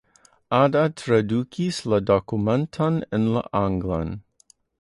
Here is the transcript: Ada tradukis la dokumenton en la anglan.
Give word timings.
Ada 0.59 0.81
tradukis 1.01 1.83
la 1.93 2.01
dokumenton 2.13 3.01
en 3.19 3.31
la 3.37 3.47
anglan. 3.65 4.21